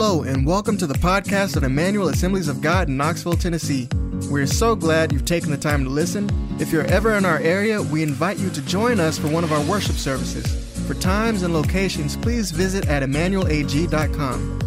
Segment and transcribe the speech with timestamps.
[0.00, 3.88] Hello, and welcome to the podcast of Emmanuel Assemblies of God in Knoxville, Tennessee.
[4.30, 6.30] We're so glad you've taken the time to listen.
[6.60, 9.50] If you're ever in our area, we invite you to join us for one of
[9.50, 10.46] our worship services.
[10.86, 14.57] For times and locations, please visit at emmanuelag.com.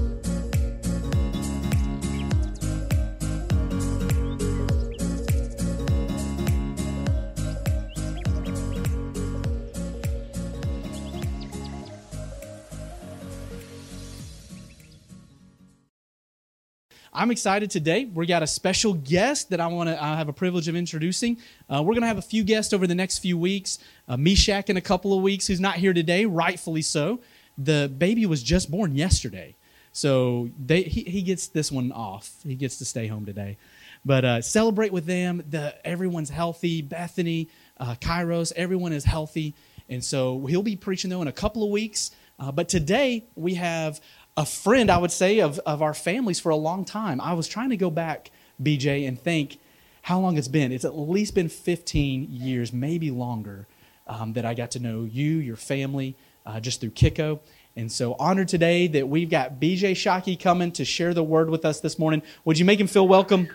[17.21, 18.05] I'm excited today.
[18.05, 20.03] We got a special guest that I want to.
[20.03, 21.37] I have a privilege of introducing.
[21.69, 23.77] Uh, we're going to have a few guests over the next few weeks.
[24.07, 27.19] Uh, Meshach in a couple of weeks, who's not here today, rightfully so.
[27.59, 29.55] The baby was just born yesterday,
[29.91, 32.33] so they, he, he gets this one off.
[32.43, 33.59] He gets to stay home today.
[34.03, 35.43] But uh, celebrate with them.
[35.47, 36.81] The everyone's healthy.
[36.81, 39.53] Bethany, uh, Kairos, everyone is healthy,
[39.87, 42.09] and so he'll be preaching though in a couple of weeks.
[42.39, 44.01] Uh, but today we have
[44.41, 47.21] a friend, I would say, of, of our families for a long time.
[47.21, 49.59] I was trying to go back, BJ, and think
[50.01, 50.71] how long it's been.
[50.71, 53.67] It's at least been 15 years, maybe longer,
[54.07, 57.39] um, that I got to know you, your family, uh, just through Kiko.
[57.75, 61.63] And so honored today that we've got BJ Shockey coming to share the word with
[61.63, 62.23] us this morning.
[62.43, 63.47] Would you make him feel welcome?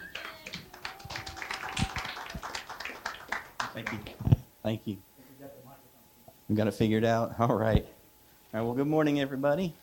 [3.74, 3.98] Thank you.
[4.62, 4.98] Thank you.
[6.48, 7.40] We got it figured out.
[7.40, 7.84] All right.
[7.84, 8.62] All right.
[8.62, 9.74] Well, good morning, everybody.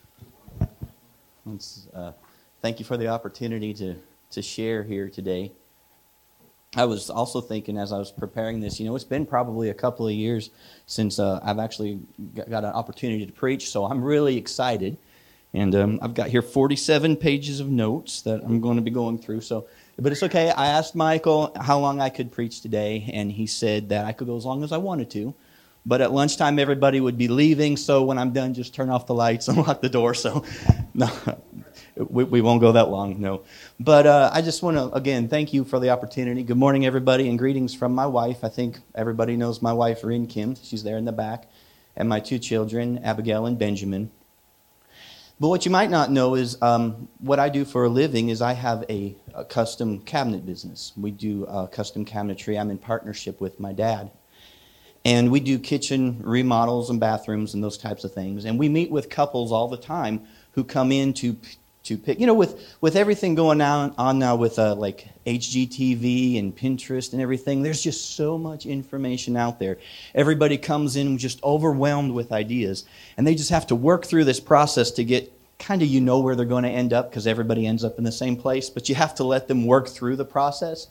[1.46, 2.12] Uh,
[2.62, 3.96] thank you for the opportunity to,
[4.30, 5.52] to share here today.
[6.74, 9.74] I was also thinking as I was preparing this, you know, it's been probably a
[9.74, 10.50] couple of years
[10.86, 12.00] since uh, I've actually
[12.34, 14.96] got, an opportunity to preach, so I'm really excited.
[15.52, 19.18] And um, I've got here 47 pages of notes that I'm going to be going
[19.18, 19.42] through.
[19.42, 20.50] So, but it's okay.
[20.50, 24.26] I asked Michael how long I could preach today, and he said that I could
[24.26, 25.34] go as long as I wanted to.
[25.86, 29.14] But at lunchtime, everybody would be leaving, so when I'm done, just turn off the
[29.14, 30.14] lights and lock the door.
[30.14, 30.44] So,
[30.94, 31.10] no,
[31.96, 33.42] we, we won't go that long, no.
[33.78, 36.42] But uh, I just want to, again, thank you for the opportunity.
[36.42, 38.44] Good morning, everybody, and greetings from my wife.
[38.44, 40.54] I think everybody knows my wife, Rin Kim.
[40.54, 41.50] She's there in the back.
[41.96, 44.10] And my two children, Abigail and Benjamin.
[45.38, 48.40] But what you might not know is um, what I do for a living is
[48.40, 50.92] I have a, a custom cabinet business.
[50.96, 52.58] We do uh, custom cabinetry.
[52.58, 54.10] I'm in partnership with my dad.
[55.04, 58.46] And we do kitchen remodels and bathrooms and those types of things.
[58.46, 60.22] And we meet with couples all the time
[60.52, 61.36] who come in to
[61.84, 62.18] to pick.
[62.18, 67.12] You know, with with everything going on on now with uh, like HGTV and Pinterest
[67.12, 69.78] and everything, there's just so much information out there.
[70.14, 72.84] Everybody comes in just overwhelmed with ideas,
[73.16, 76.18] and they just have to work through this process to get kind of you know
[76.18, 78.70] where they're going to end up because everybody ends up in the same place.
[78.70, 80.88] But you have to let them work through the process.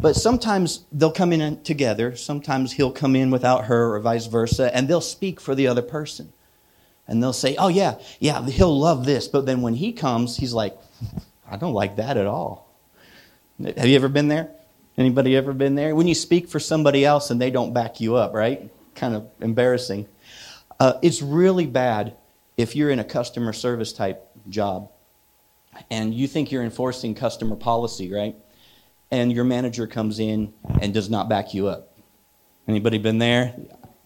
[0.00, 2.16] But sometimes they'll come in together.
[2.16, 5.82] Sometimes he'll come in without her, or vice versa, and they'll speak for the other
[5.82, 6.32] person.
[7.06, 9.28] And they'll say, Oh, yeah, yeah, he'll love this.
[9.28, 10.78] But then when he comes, he's like,
[11.50, 12.68] I don't like that at all.
[13.62, 14.50] Have you ever been there?
[14.96, 15.94] Anybody ever been there?
[15.94, 18.70] When you speak for somebody else and they don't back you up, right?
[18.94, 20.08] Kind of embarrassing.
[20.78, 22.14] Uh, it's really bad
[22.56, 24.90] if you're in a customer service type job
[25.90, 28.36] and you think you're enforcing customer policy, right?
[29.10, 31.96] And your manager comes in and does not back you up.
[32.68, 33.54] Anybody been there?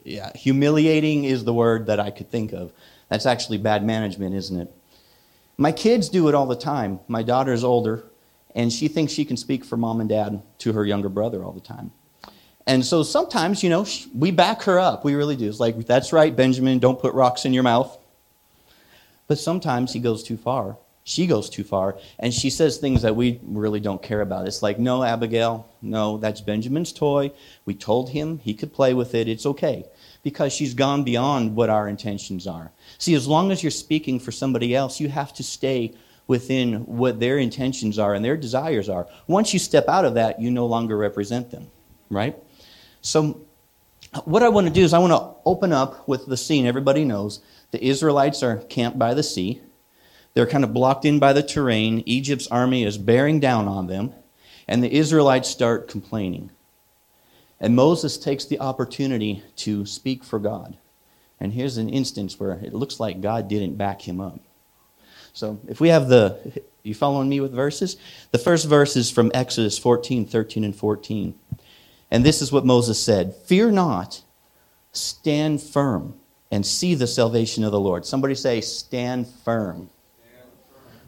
[0.02, 2.72] Yeah, humiliating is the word that I could think of.
[3.08, 4.74] That's actually bad management, isn't it?
[5.56, 7.00] My kids do it all the time.
[7.08, 8.04] My daughter is older,
[8.54, 11.52] and she thinks she can speak for mom and dad to her younger brother all
[11.52, 11.92] the time.
[12.66, 15.04] And so sometimes, you know, we back her up.
[15.04, 15.48] We really do.
[15.48, 17.96] It's like, that's right, Benjamin, don't put rocks in your mouth.
[19.26, 23.14] But sometimes he goes too far she goes too far and she says things that
[23.14, 24.48] we really don't care about.
[24.48, 27.30] It's like, no, Abigail, no, that's Benjamin's toy.
[27.66, 29.28] We told him he could play with it.
[29.28, 29.84] It's okay.
[30.22, 32.72] Because she's gone beyond what our intentions are.
[32.96, 35.94] See, as long as you're speaking for somebody else, you have to stay
[36.26, 39.06] within what their intentions are and their desires are.
[39.26, 41.70] Once you step out of that, you no longer represent them,
[42.08, 42.34] right?
[43.02, 43.42] So,
[44.24, 47.04] what I want to do is I want to open up with the scene everybody
[47.04, 47.40] knows.
[47.72, 49.60] The Israelites are camped by the sea.
[50.34, 52.02] They're kind of blocked in by the terrain.
[52.06, 54.12] Egypt's army is bearing down on them,
[54.68, 56.50] and the Israelites start complaining.
[57.60, 60.76] And Moses takes the opportunity to speak for God.
[61.40, 64.40] And here's an instance where it looks like God didn't back him up.
[65.32, 67.96] So if we have the, you following me with verses?
[68.30, 71.34] The first verse is from Exodus 14, 13, and 14.
[72.10, 74.22] And this is what Moses said Fear not,
[74.92, 76.14] stand firm,
[76.50, 78.06] and see the salvation of the Lord.
[78.06, 79.90] Somebody say, Stand firm.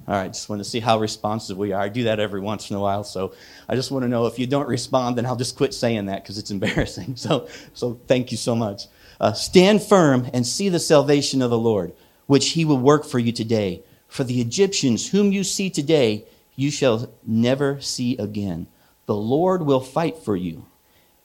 [0.09, 1.83] All right, just want to see how responsive we are.
[1.83, 3.35] I do that every once in a while, so
[3.69, 6.23] I just want to know if you don't respond, then I'll just quit saying that
[6.23, 7.17] because it's embarrassing.
[7.27, 8.85] So, so thank you so much.
[9.21, 11.93] Uh, stand firm and see the salvation of the Lord,
[12.27, 13.83] which He will work for you today.
[14.07, 16.25] For the Egyptians whom you see today,
[16.55, 18.69] you shall never see again.
[19.07, 20.67] The Lord will fight for you,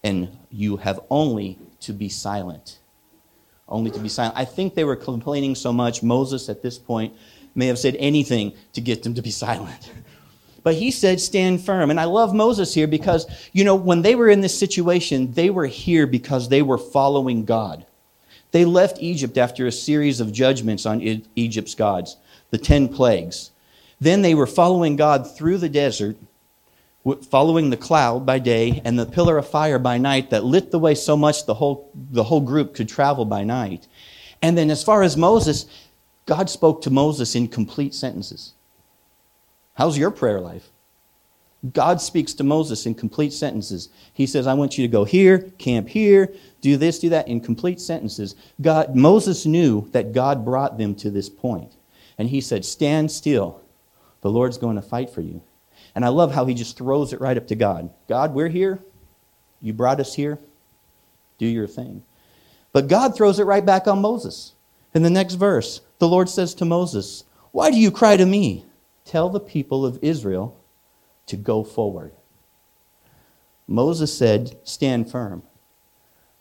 [0.03, 2.79] and you have only to be silent.
[3.67, 4.37] Only to be silent.
[4.37, 7.13] I think they were complaining so much, Moses at this point
[7.55, 9.91] may have said anything to get them to be silent.
[10.63, 11.89] But he said, stand firm.
[11.89, 15.49] And I love Moses here because, you know, when they were in this situation, they
[15.49, 17.85] were here because they were following God.
[18.51, 21.01] They left Egypt after a series of judgments on
[21.35, 22.17] Egypt's gods,
[22.51, 23.51] the 10 plagues.
[23.99, 26.17] Then they were following God through the desert,
[27.29, 30.79] following the cloud by day and the pillar of fire by night that lit the
[30.79, 33.87] way so much the whole, the whole group could travel by night.
[34.41, 35.65] And then, as far as Moses,
[36.25, 38.53] God spoke to Moses in complete sentences.
[39.73, 40.69] How's your prayer life?
[41.73, 43.89] God speaks to Moses in complete sentences.
[44.13, 47.39] He says, I want you to go here, camp here, do this, do that, in
[47.39, 48.35] complete sentences.
[48.61, 51.73] God, Moses knew that God brought them to this point.
[52.17, 53.61] And he said, Stand still.
[54.21, 55.41] The Lord's going to fight for you.
[55.93, 57.91] And I love how he just throws it right up to God.
[58.07, 58.79] God, we're here.
[59.61, 60.39] You brought us here.
[61.37, 62.03] Do your thing.
[62.71, 64.53] But God throws it right back on Moses.
[64.93, 68.65] In the next verse, the Lord says to Moses, Why do you cry to me?
[69.05, 70.59] Tell the people of Israel
[71.27, 72.11] to go forward.
[73.67, 75.43] Moses said, Stand firm.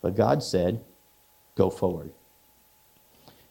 [0.01, 0.83] But God said,
[1.53, 2.11] Go forward.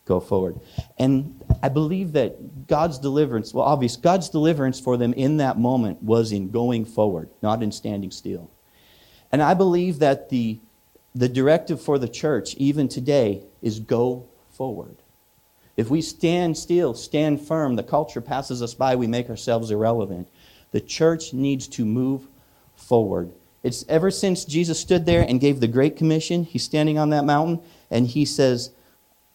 [0.04, 0.58] Go forward.
[0.98, 6.02] And I believe that God's deliverance, well, obvious, God's deliverance for them in that moment
[6.02, 8.50] was in going forward, not in standing still.
[9.30, 10.58] And I believe that the,
[11.14, 14.96] the directive for the church, even today, is go forward.
[15.76, 20.28] If we stand still, stand firm, the culture passes us by, we make ourselves irrelevant.
[20.72, 22.28] The church needs to move
[22.74, 23.32] forward.
[23.62, 27.24] It's ever since Jesus stood there and gave the Great Commission, he's standing on that
[27.24, 28.70] mountain, and he says,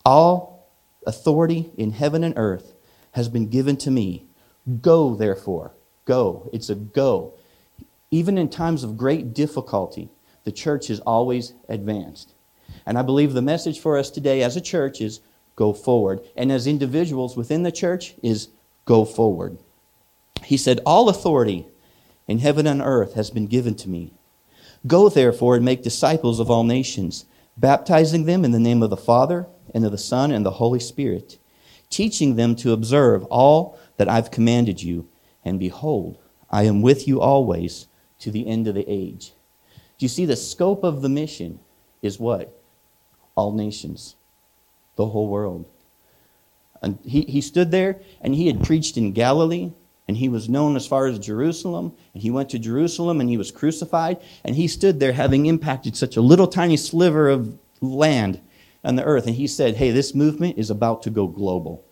[0.04, 0.70] All
[1.06, 2.74] authority in heaven and earth
[3.12, 4.26] has been given to me.
[4.82, 5.74] Go, therefore.
[6.06, 6.50] Go.
[6.52, 7.36] It's a go.
[8.12, 10.10] Even in times of great difficulty,
[10.44, 12.34] the church is always advanced.
[12.86, 15.22] And I believe the message for us today as a church is
[15.56, 16.22] go forward.
[16.36, 18.50] And as individuals within the church is
[18.86, 19.57] go forward.
[20.44, 21.68] He said, All authority
[22.28, 24.13] in heaven and earth has been given to me.
[24.88, 27.25] Go therefore and make disciples of all nations,
[27.57, 30.80] baptizing them in the name of the Father, and of the Son, and the Holy
[30.80, 31.40] Spirit,
[31.90, 35.08] teaching them to observe all that I've commanded you.
[35.44, 36.18] And behold,
[36.50, 37.88] I am with you always
[38.19, 39.34] to the end of the age.
[39.98, 41.60] Do you see the scope of the mission
[42.01, 42.62] is what?
[43.36, 44.16] All nations
[44.96, 45.66] the whole world.
[46.82, 49.72] And he, he stood there and he had preached in Galilee
[50.08, 51.94] and he was known as far as Jerusalem.
[52.14, 54.22] And he went to Jerusalem and he was crucified.
[54.44, 58.40] And he stood there having impacted such a little tiny sliver of land
[58.84, 59.26] on the earth.
[59.26, 61.84] And he said, Hey, this movement is about to go global.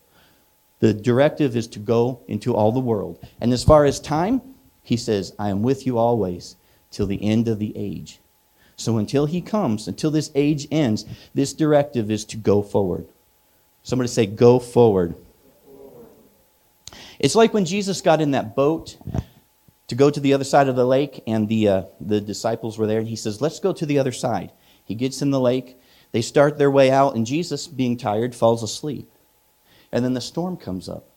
[0.80, 3.26] The directive is to go into all the world.
[3.42, 4.42] And as far as time,
[4.84, 6.58] he says, I am with you always
[6.92, 8.20] till the end of the age.
[8.76, 13.08] So until he comes, until this age ends, this directive is to go forward.
[13.84, 15.16] Somebody say, Go forward.
[17.20, 18.98] It's like when Jesus got in that boat
[19.88, 22.88] to go to the other side of the lake, and the, uh, the disciples were
[22.88, 24.52] there, and he says, Let's go to the other side.
[24.86, 25.80] He gets in the lake,
[26.12, 29.10] they start their way out, and Jesus, being tired, falls asleep.
[29.92, 31.08] And then the storm comes up.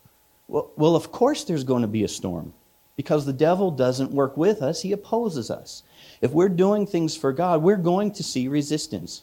[0.48, 2.52] Well, well, of course there's going to be a storm
[2.96, 5.82] because the devil doesn't work with us, he opposes us.
[6.20, 9.22] If we're doing things for God, we're going to see resistance.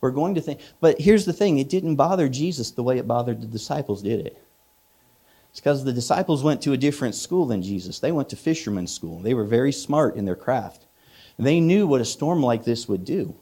[0.00, 0.60] We're going to think.
[0.80, 4.24] But here's the thing it didn't bother Jesus the way it bothered the disciples, did
[4.26, 4.42] it?
[5.50, 7.98] It's because the disciples went to a different school than Jesus.
[7.98, 9.18] They went to fisherman's school.
[9.20, 10.86] They were very smart in their craft.
[11.38, 13.34] They knew what a storm like this would do.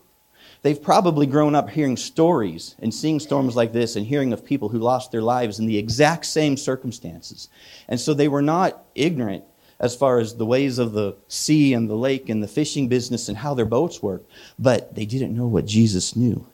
[0.63, 4.69] They've probably grown up hearing stories and seeing storms like this and hearing of people
[4.69, 7.49] who lost their lives in the exact same circumstances.
[7.89, 9.45] And so they were not ignorant
[9.79, 13.29] as far as the ways of the sea and the lake and the fishing business
[13.29, 14.25] and how their boats work,
[14.59, 16.47] but they didn't know what Jesus knew.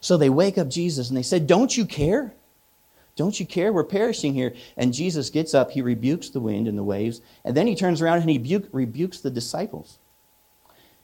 [0.00, 2.34] So they wake up Jesus and they said, Don't you care?
[3.16, 3.72] Don't you care?
[3.72, 4.54] We're perishing here.
[4.76, 8.00] And Jesus gets up, he rebukes the wind and the waves, and then he turns
[8.00, 9.98] around and he rebukes the disciples.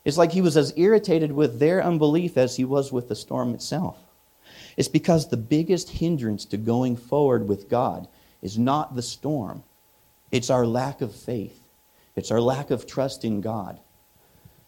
[0.04, 3.52] It's like he was as irritated with their unbelief as he was with the storm
[3.52, 3.98] itself.
[4.76, 8.06] It's because the biggest hindrance to going forward with God
[8.42, 9.64] is not the storm,
[10.30, 11.63] it's our lack of faith.
[12.16, 13.80] It's our lack of trust in God.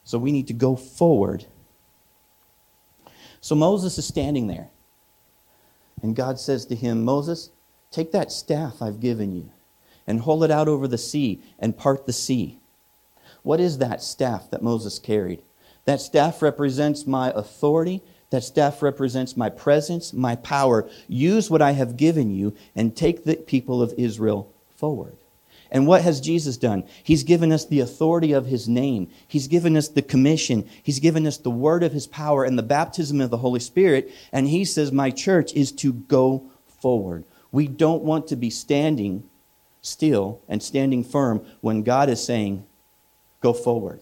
[0.04, 1.46] So we need to go forward.
[3.40, 4.70] So Moses is standing there.
[6.02, 7.50] And God says to him, Moses,
[7.90, 9.50] take that staff I've given you
[10.06, 12.58] and hold it out over the sea and part the sea.
[13.42, 15.42] What is that staff that Moses carried?
[15.84, 18.02] That staff represents my authority.
[18.30, 20.88] That staff represents my presence, my power.
[21.08, 25.16] Use what I have given you and take the people of Israel forward.
[25.70, 26.84] And what has Jesus done?
[27.02, 29.08] He's given us the authority of his name.
[29.26, 30.68] He's given us the commission.
[30.82, 34.10] He's given us the word of his power and the baptism of the Holy Spirit.
[34.32, 37.24] And he says, My church is to go forward.
[37.50, 39.28] We don't want to be standing
[39.82, 42.64] still and standing firm when God is saying,
[43.40, 44.00] Go forward.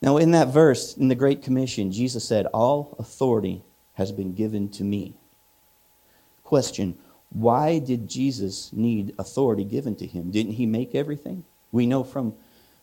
[0.00, 3.62] Now, in that verse, in the Great Commission, Jesus said, All authority
[3.94, 5.14] has been given to me.
[6.42, 6.98] Question
[7.32, 10.30] why did Jesus need authority given to him?
[10.30, 11.44] Didn't he make everything?
[11.70, 12.34] We know from,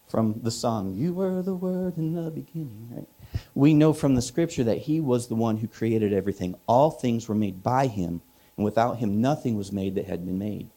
[0.08, 3.08] from the song, You were the Word in the beginning, right?
[3.54, 6.56] We know from the scripture that he was the one who created everything.
[6.68, 8.22] All things were made by him,
[8.58, 10.70] and without him, nothing was made that had been made.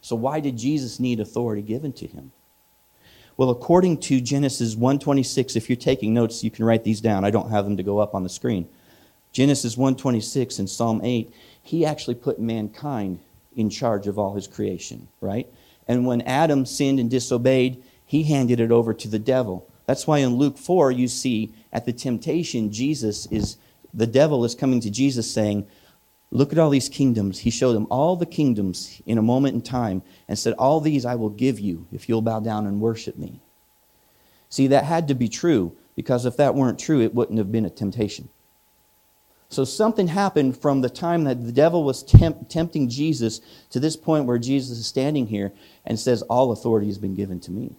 [0.00, 2.30] So, why did Jesus need authority given to him?
[3.36, 7.24] Well, according to Genesis 1:26, if you're taking notes, you can write these down.
[7.24, 8.68] I don't have them to go up on the screen.
[9.32, 11.32] Genesis 1:26 and Psalm 8,
[11.64, 13.18] he actually put mankind
[13.56, 15.50] in charge of all his creation, right?
[15.88, 19.66] And when Adam sinned and disobeyed, he handed it over to the devil.
[19.86, 23.56] That's why in Luke 4 you see at the temptation Jesus is
[23.92, 25.66] the devil is coming to Jesus saying,
[26.30, 29.60] "Look at all these kingdoms." He showed him all the kingdoms in a moment in
[29.62, 33.16] time and said, "All these I will give you if you'll bow down and worship
[33.16, 33.40] me."
[34.50, 37.64] See, that had to be true because if that weren't true, it wouldn't have been
[37.64, 38.28] a temptation.
[39.48, 43.96] So something happened from the time that the devil was temp- tempting Jesus to this
[43.96, 45.52] point where Jesus is standing here
[45.84, 47.76] and says, All authority has been given to me.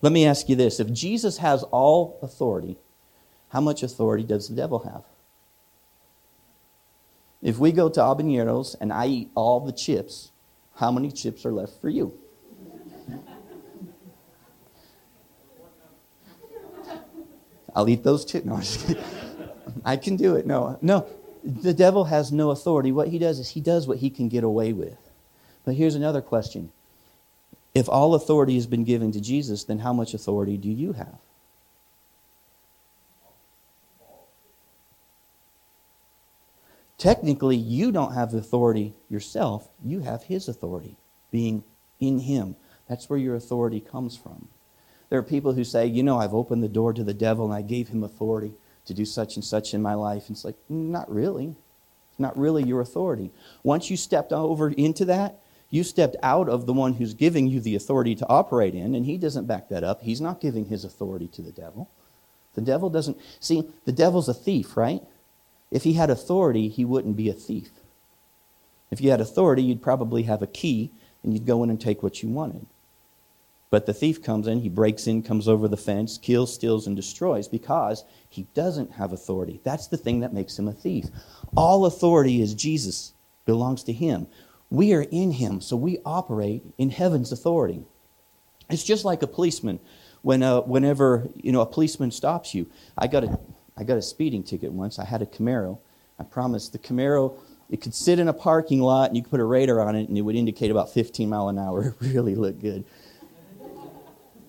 [0.00, 2.78] Let me ask you this if Jesus has all authority,
[3.48, 5.02] how much authority does the devil have?
[7.42, 10.30] If we go to Habaneros and I eat all the chips,
[10.74, 12.18] how many chips are left for you?
[17.74, 18.44] I'll eat those chips.
[18.44, 18.60] No,
[19.88, 20.44] I can do it.
[20.44, 21.06] No, no.
[21.42, 22.92] The devil has no authority.
[22.92, 24.98] What he does is he does what he can get away with.
[25.64, 26.70] But here's another question
[27.74, 31.18] If all authority has been given to Jesus, then how much authority do you have?
[36.98, 40.98] Technically, you don't have authority yourself, you have his authority,
[41.30, 41.64] being
[41.98, 42.56] in him.
[42.90, 44.48] That's where your authority comes from.
[45.08, 47.54] There are people who say, you know, I've opened the door to the devil and
[47.54, 48.52] I gave him authority
[48.88, 50.26] to do such and such in my life.
[50.26, 51.54] And it's like, not really.
[52.10, 53.30] It's not really your authority.
[53.62, 55.38] Once you stepped over into that,
[55.70, 59.04] you stepped out of the one who's giving you the authority to operate in, and
[59.04, 60.02] he doesn't back that up.
[60.02, 61.90] He's not giving his authority to the devil.
[62.54, 63.18] The devil doesn't.
[63.38, 65.02] See, the devil's a thief, right?
[65.70, 67.70] If he had authority, he wouldn't be a thief.
[68.90, 70.90] If you had authority, you'd probably have a key
[71.22, 72.66] and you'd go in and take what you wanted.
[73.70, 76.96] But the thief comes in, he breaks in, comes over the fence, kills, steals, and
[76.96, 79.60] destroys because he doesn't have authority.
[79.62, 81.06] That's the thing that makes him a thief.
[81.56, 83.12] All authority is Jesus,
[83.44, 84.26] belongs to him.
[84.70, 87.84] We are in him, so we operate in heaven's authority.
[88.70, 89.80] It's just like a policeman.
[90.22, 93.38] When, uh, whenever you know a policeman stops you, I got a,
[93.76, 94.98] I got a speeding ticket once.
[94.98, 95.78] I had a Camaro.
[96.18, 97.38] I promised the Camaro
[97.70, 100.08] it could sit in a parking lot and you could put a radar on it
[100.08, 101.94] and it would indicate about 15 mile an hour.
[102.00, 102.84] It really looked good.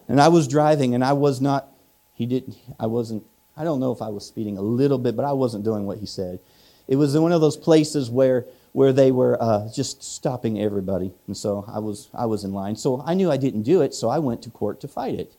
[0.10, 1.68] And I was driving, and I was not,
[2.13, 3.24] he didn't, I wasn't,
[3.56, 6.00] I don't know if I was speeding a little bit, but I wasn't doing what
[6.00, 6.39] he said.
[6.88, 11.13] It was in one of those places where, where they were uh, just stopping everybody.
[11.28, 12.75] And so I was, I was in line.
[12.75, 15.36] So I knew I didn't do it, so I went to court to fight it.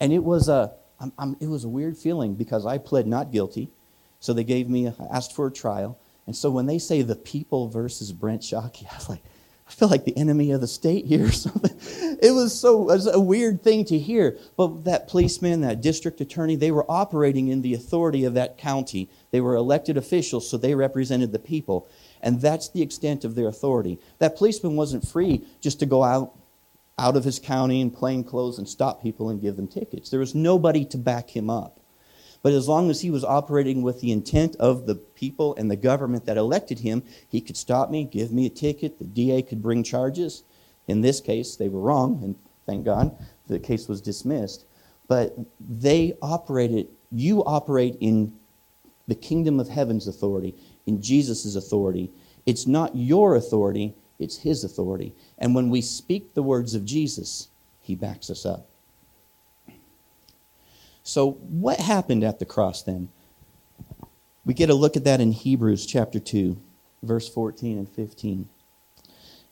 [0.00, 3.30] And it was a, I'm, I'm, it was a weird feeling because I pled not
[3.30, 3.68] guilty.
[4.20, 5.98] So they gave me, I asked for a trial.
[6.26, 9.22] And so when they say the people versus Brent Shockey, I was like,
[9.66, 11.74] I feel like the enemy of the state here or something.
[12.22, 14.38] It was so it was a weird thing to hear.
[14.56, 19.10] But that policeman, that district attorney, they were operating in the authority of that county.
[19.30, 21.88] They were elected officials, so they represented the people.
[22.20, 23.98] And that's the extent of their authority.
[24.18, 26.38] That policeman wasn't free just to go out
[26.98, 30.10] out of his county in plain clothes and stop people and give them tickets.
[30.10, 31.80] There was nobody to back him up.
[32.44, 35.76] But as long as he was operating with the intent of the people and the
[35.76, 39.62] government that elected him, he could stop me, give me a ticket, the DA could
[39.62, 40.44] bring charges.
[40.86, 42.36] In this case, they were wrong, and
[42.66, 44.66] thank God the case was dismissed.
[45.08, 48.34] But they operated, you operate in
[49.08, 52.10] the kingdom of heaven's authority, in Jesus' authority.
[52.44, 55.14] It's not your authority, it's his authority.
[55.38, 57.48] And when we speak the words of Jesus,
[57.80, 58.68] he backs us up.
[61.06, 63.10] So, what happened at the cross then?
[64.46, 66.58] We get a look at that in Hebrews chapter 2,
[67.02, 68.48] verse 14 and 15.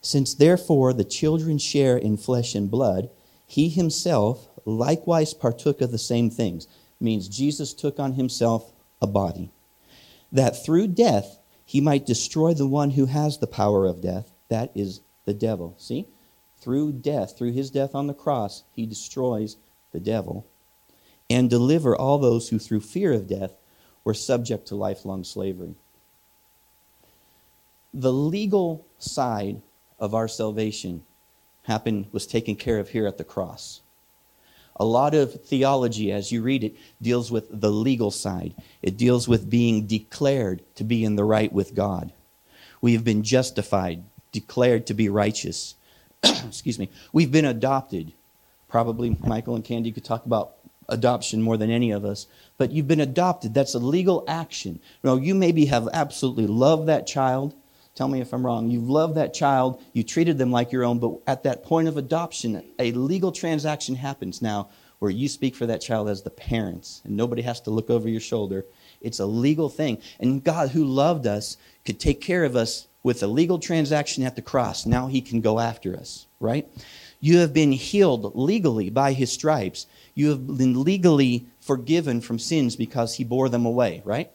[0.01, 3.11] Since therefore the children share in flesh and blood,
[3.45, 6.67] he himself likewise partook of the same things.
[6.99, 9.51] Means Jesus took on himself a body,
[10.31, 14.71] that through death he might destroy the one who has the power of death, that
[14.73, 15.75] is the devil.
[15.77, 16.07] See?
[16.57, 19.57] Through death, through his death on the cross, he destroys
[19.91, 20.47] the devil
[21.29, 23.51] and deliver all those who, through fear of death,
[24.03, 25.75] were subject to lifelong slavery.
[27.93, 29.61] The legal side
[29.99, 31.03] of our salvation
[31.63, 33.81] happened was taken care of here at the cross.
[34.75, 38.55] A lot of theology, as you read it, deals with the legal side.
[38.81, 42.11] It deals with being declared to be in the right with God.
[42.81, 45.75] We have been justified, declared to be righteous.
[46.23, 46.89] Excuse me.
[47.13, 48.13] We've been adopted.
[48.67, 50.55] Probably Michael and Candy could talk about
[50.89, 53.53] adoption more than any of us, but you've been adopted.
[53.53, 54.79] That's a legal action.
[55.03, 57.55] Know, you maybe have absolutely loved that child.
[57.95, 58.69] Tell me if I'm wrong.
[58.69, 61.97] You've loved that child, you treated them like your own, but at that point of
[61.97, 67.01] adoption, a legal transaction happens now where you speak for that child as the parents,
[67.03, 68.65] and nobody has to look over your shoulder.
[69.01, 69.97] It's a legal thing.
[70.19, 74.37] And God, who loved us, could take care of us with a legal transaction at
[74.37, 74.85] the cross.
[74.85, 76.67] Now he can go after us, right?
[77.19, 79.87] You have been healed legally by his stripes.
[80.15, 84.31] You have been legally forgiven from sins because he bore them away, right?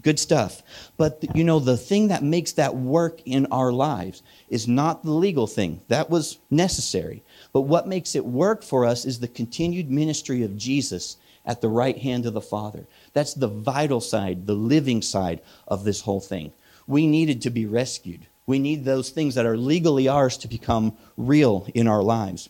[0.00, 0.62] Good stuff.
[0.96, 5.10] But you know, the thing that makes that work in our lives is not the
[5.10, 5.82] legal thing.
[5.88, 7.22] That was necessary.
[7.52, 11.68] But what makes it work for us is the continued ministry of Jesus at the
[11.68, 12.86] right hand of the Father.
[13.12, 16.52] That's the vital side, the living side of this whole thing.
[16.86, 18.26] We needed to be rescued.
[18.46, 22.48] We need those things that are legally ours to become real in our lives.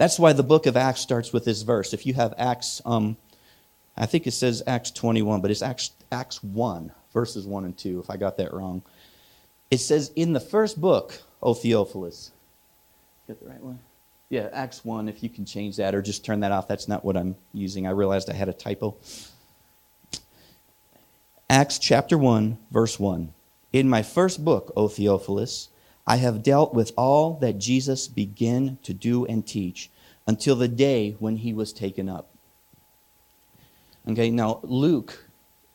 [0.00, 1.92] That's why the book of Acts starts with this verse.
[1.92, 3.18] If you have Acts, um,
[3.98, 8.00] I think it says Acts 21, but it's Acts, Acts 1, verses 1 and 2,
[8.00, 8.80] if I got that wrong.
[9.70, 12.30] It says, In the first book, O Theophilus.
[13.26, 13.78] Get the right one?
[14.30, 16.66] Yeah, Acts 1, if you can change that or just turn that off.
[16.66, 17.86] That's not what I'm using.
[17.86, 18.96] I realized I had a typo.
[21.50, 23.34] Acts chapter 1, verse 1.
[23.74, 25.68] In my first book, O Theophilus,
[26.06, 29.90] I have dealt with all that Jesus began to do and teach
[30.26, 32.28] until the day when he was taken up.
[34.08, 35.26] Okay, now Luke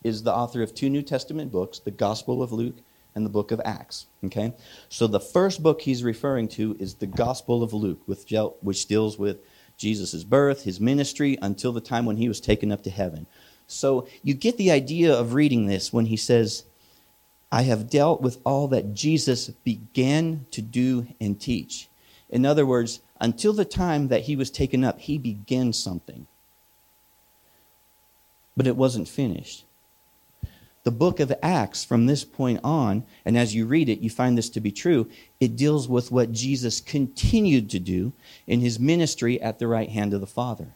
[0.04, 2.76] is the author of two New Testament books, the Gospel of Luke
[3.16, 4.08] and the book of Acts.
[4.26, 4.54] Okay?
[4.90, 9.40] So the first book he's referring to is the Gospel of Luke, which deals with
[9.78, 13.26] Jesus' birth, his ministry, until the time when he was taken up to heaven.
[13.68, 16.66] So you get the idea of reading this when he says,
[17.52, 21.90] I have dealt with all that Jesus began to do and teach.
[22.30, 26.28] In other words, until the time that he was taken up, he began something.
[28.58, 29.66] But it wasn't finished.
[30.84, 34.38] The book of Acts, from this point on, and as you read it, you find
[34.38, 38.14] this to be true, it deals with what Jesus continued to do
[38.46, 40.76] in his ministry at the right hand of the Father.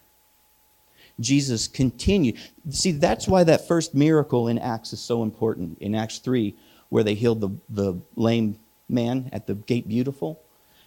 [1.19, 2.37] Jesus continued.
[2.69, 5.77] See, that's why that first miracle in Acts is so important.
[5.79, 6.55] In Acts 3,
[6.89, 10.41] where they healed the, the lame man at the gate beautiful.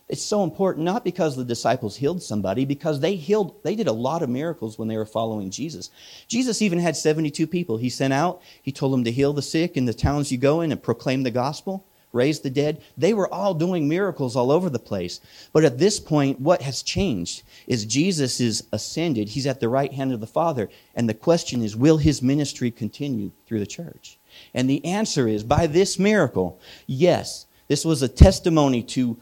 [0.08, 3.92] It's so important, not because the disciples healed somebody, because they healed, they did a
[3.92, 5.90] lot of miracles when they were following Jesus.
[6.28, 8.42] Jesus even had 72 people he sent out.
[8.60, 11.22] He told them to heal the sick in the towns you go in and proclaim
[11.22, 12.82] the gospel raise the dead.
[12.96, 15.20] They were all doing miracles all over the place.
[15.52, 19.30] But at this point, what has changed is Jesus is ascended.
[19.30, 20.68] He's at the right hand of the Father.
[20.94, 24.18] And the question is, will his ministry continue through the church?
[24.54, 27.46] And the answer is, by this miracle, yes.
[27.68, 29.16] This was a testimony to,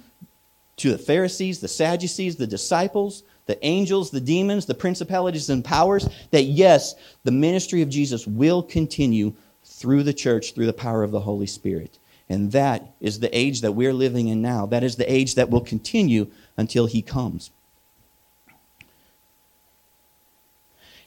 [0.78, 6.08] to the Pharisees, the Sadducees, the disciples, the angels, the demons, the principalities and powers,
[6.30, 9.32] that yes, the ministry of Jesus will continue
[9.64, 11.98] through the church, through the power of the Holy Spirit.
[12.30, 14.64] And that is the age that we're living in now.
[14.64, 17.50] That is the age that will continue until he comes.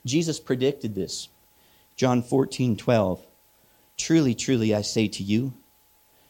[0.05, 1.29] Jesus predicted this.
[1.95, 3.25] John 14, 12.
[3.95, 5.53] Truly, truly, I say to you,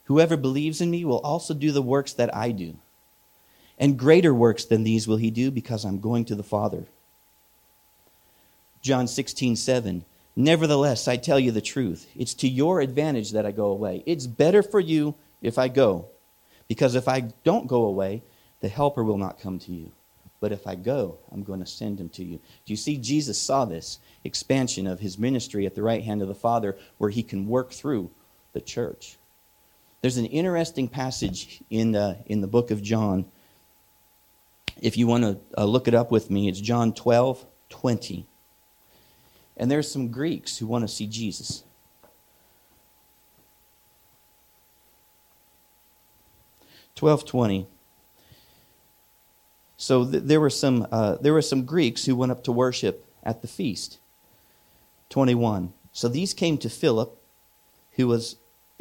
[0.03, 2.75] whoever believes in me will also do the works that I do.
[3.79, 6.85] And greater works than these will he do because I'm going to the Father.
[8.83, 10.05] John 16, 7.
[10.35, 12.07] Nevertheless, I tell you the truth.
[12.15, 14.03] It's to your advantage that I go away.
[14.05, 16.07] It's better for you if I go,
[16.67, 18.23] because if I don't go away,
[18.61, 19.91] the Helper will not come to you.
[20.39, 22.37] But if I go, I'm going to send him to you.
[22.65, 22.97] Do you see?
[22.97, 27.09] Jesus saw this expansion of his ministry at the right hand of the Father where
[27.09, 28.09] he can work through
[28.51, 29.17] the church.
[30.01, 33.25] There's an interesting passage in the, in the book of John.
[34.81, 38.27] If you want to uh, look it up with me, it's John 12 20.
[39.55, 41.63] And there's some Greeks who want to see Jesus.
[46.95, 47.67] Twelve twenty.
[49.77, 53.05] So th- there were some uh, there were some Greeks who went up to worship
[53.23, 53.99] at the feast.
[55.09, 55.73] Twenty one.
[55.91, 57.15] So these came to Philip,
[57.93, 58.37] who was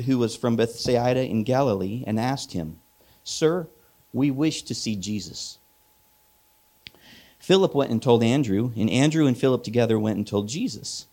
[0.07, 2.81] who was from Bethsaida in Galilee and asked him,
[3.25, 3.69] Sir,
[4.13, 5.59] we wish to see Jesus.
[7.43, 11.07] Philip went and told Andrew, and Andrew and Philip together went and told Jesus.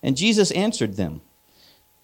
[0.00, 1.22] And Jesus answered them,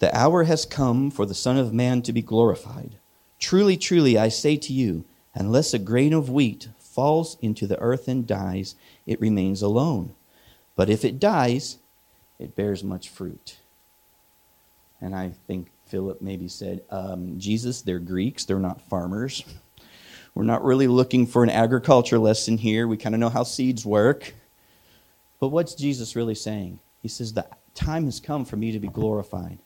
[0.00, 2.96] The hour has come for the Son of Man to be glorified.
[3.38, 8.08] Truly, truly, I say to you, unless a grain of wheat falls into the earth
[8.08, 8.74] and dies,
[9.06, 10.12] it remains alone.
[10.74, 11.78] But if it dies,
[12.40, 13.58] it bears much fruit.
[15.00, 19.44] And I think Philip maybe said, um, Jesus, they're Greeks, they're not farmers.
[20.38, 22.86] We're not really looking for an agriculture lesson here.
[22.86, 24.34] We kind of know how seeds work.
[25.40, 26.78] But what's Jesus really saying?
[27.02, 29.58] He says, The time has come for me to be glorified.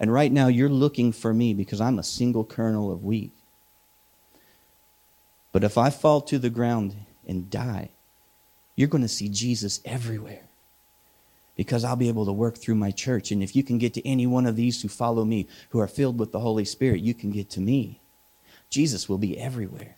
[0.00, 3.30] And right now, you're looking for me because I'm a single kernel of wheat.
[5.52, 6.96] But if I fall to the ground
[7.28, 7.90] and die,
[8.74, 10.48] you're going to see Jesus everywhere
[11.54, 13.30] because I'll be able to work through my church.
[13.30, 15.86] And if you can get to any one of these who follow me, who are
[15.86, 18.01] filled with the Holy Spirit, you can get to me.
[18.72, 19.96] Jesus will be everywhere.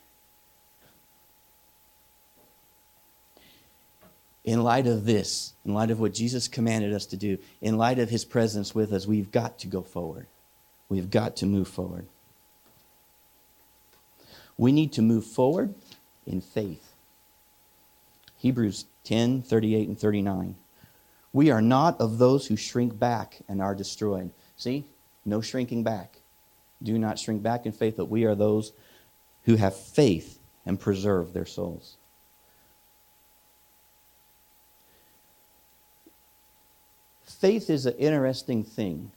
[4.42, 8.00] In light of this, in light of what Jesus commanded us to do, in light
[8.00, 10.26] of his presence with us, we've got to go forward.
[10.88, 12.06] We've got to move forward.
[14.58, 15.72] We need to move forward
[16.26, 16.94] in faith.
[18.38, 20.56] Hebrews 10 38 and 39.
[21.32, 24.30] We are not of those who shrink back and are destroyed.
[24.56, 24.84] See?
[25.24, 26.18] No shrinking back.
[26.84, 28.72] Do not shrink back in faith, but we are those
[29.44, 31.96] who have faith and preserve their souls.
[37.24, 39.10] Faith is an interesting thing.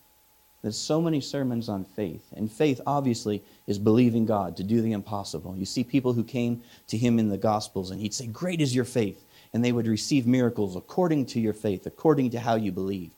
[0.62, 2.26] There's so many sermons on faith.
[2.36, 5.56] And faith, obviously, is believing God to do the impossible.
[5.56, 8.76] You see people who came to him in the Gospels, and he'd say, Great is
[8.76, 9.24] your faith.
[9.54, 13.14] And they would receive miracles according to your faith, according to how you believed.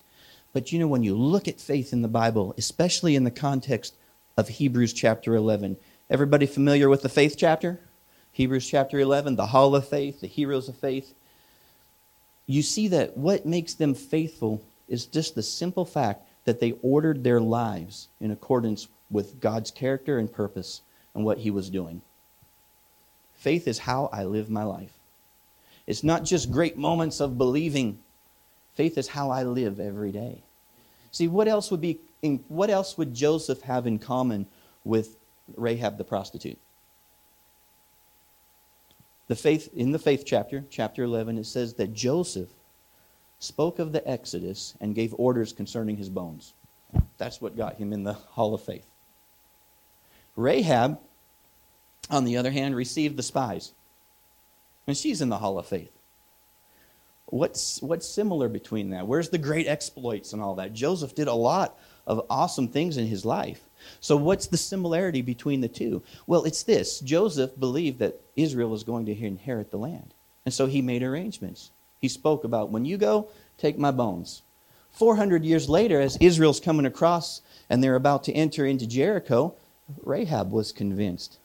[0.54, 3.96] But you know, when you look at faith in the Bible, especially in the context
[4.40, 5.76] of Hebrews chapter 11.
[6.10, 7.80] Everybody familiar with the faith chapter?
[8.32, 11.14] Hebrews chapter 11, the hall of faith, the heroes of faith.
[12.46, 17.24] You see that what makes them faithful is just the simple fact that they ordered
[17.24, 20.82] their lives in accordance with God's character and purpose
[21.14, 22.02] and what He was doing.
[23.34, 24.94] Faith is how I live my life.
[25.86, 28.00] It's not just great moments of believing.
[28.74, 30.44] Faith is how I live every day.
[31.12, 34.46] See, what else would be in, what else would Joseph have in common
[34.84, 35.18] with
[35.56, 36.60] Rahab the prostitute?
[39.28, 42.50] The faith in the faith chapter, chapter 11, it says that Joseph
[43.38, 46.54] spoke of the Exodus and gave orders concerning his bones.
[47.18, 48.90] That's what got him in the hall of faith.
[50.36, 51.00] Rahab,
[52.10, 53.72] on the other hand, received the spies.
[54.88, 55.92] And she's in the hall of faith.
[57.28, 59.06] What's, what's similar between that?
[59.06, 60.74] Where's the great exploits and all that?
[60.74, 61.78] Joseph did a lot
[62.10, 63.62] of awesome things in his life.
[64.02, 66.04] So, what's the similarity between the two?
[66.28, 70.14] Well, it's this Joseph believed that Israel was going to inherit the land.
[70.46, 71.72] And so he made arrangements.
[72.02, 74.42] He spoke about, when you go, take my bones.
[74.94, 79.54] 400 years later, as Israel's coming across and they're about to enter into Jericho,
[80.04, 81.38] Rahab was convinced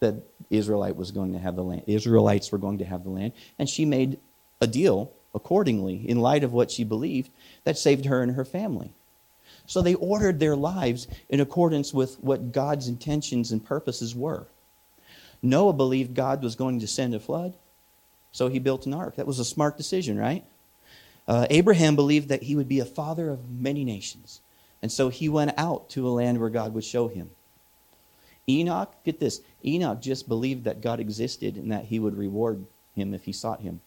[0.00, 0.14] that
[0.50, 1.82] Israelite was going to have the land.
[1.86, 4.18] Israelites were going to have the land, and she made
[4.60, 7.30] a deal accordingly in light of what she believed
[7.66, 8.92] that saved her and her family.
[9.66, 14.46] So they ordered their lives in accordance with what God's intentions and purposes were.
[15.42, 17.54] Noah believed God was going to send a flood,
[18.30, 19.16] so he built an ark.
[19.16, 20.44] That was a smart decision, right?
[21.26, 24.40] Uh, Abraham believed that he would be a father of many nations,
[24.80, 27.30] and so he went out to a land where God would show him.
[28.48, 33.12] Enoch, get this, Enoch just believed that God existed and that he would reward him
[33.12, 33.80] if he sought him.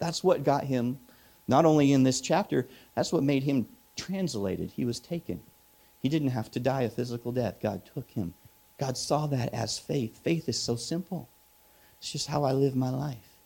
[0.00, 0.98] That's what got him,
[1.48, 4.70] not only in this chapter, that's what made him translated.
[4.70, 5.40] He was taken.
[6.00, 7.56] He didn't have to die a physical death.
[7.62, 8.34] God took him.
[8.78, 10.18] God saw that as faith.
[10.22, 11.28] Faith is so simple.
[11.98, 13.38] It's just how I live my life.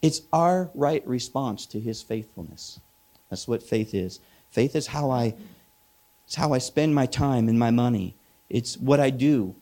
[0.00, 2.78] It's our right response to his faithfulness.
[3.28, 4.20] That's what faith is.
[4.50, 5.34] Faith is how I
[6.26, 8.14] it's how I spend my time and my money.
[8.50, 9.54] It's what I do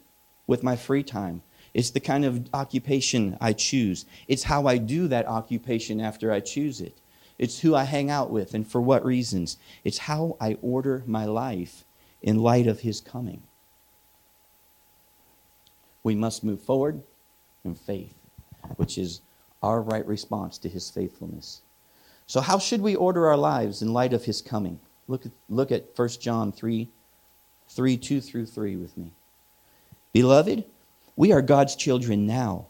[0.49, 1.43] with my free time.
[1.75, 4.05] It's the kind of occupation I choose.
[4.27, 6.99] It's how I do that occupation after I choose it.
[7.39, 9.59] It's who I hang out with and for what reasons.
[9.85, 11.85] It's how I order my life
[12.23, 13.43] in light of His coming.
[16.03, 17.03] We must move forward
[17.65, 18.15] in faith,
[18.77, 19.21] which is
[19.63, 21.63] our right response to His faithfulness.
[22.27, 24.81] So, how should we order our lives in light of His coming?
[25.09, 26.89] Look at, look at 1 John 3
[27.69, 29.13] 3 2 through 3 with me.
[30.13, 30.65] Beloved,
[31.17, 32.67] we are God's children now,